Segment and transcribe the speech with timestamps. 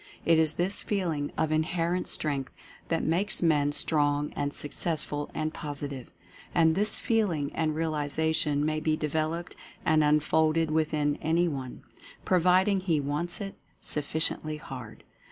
[0.25, 2.51] It is this feeling of Inherent Strength
[2.87, 6.09] that makes men Strong and Successful and Positive.
[6.55, 9.53] And this feeling and realization may be de veloped
[9.85, 11.83] and unfolded within any one,
[12.25, 15.03] providing he ivants it "sufficiently hard."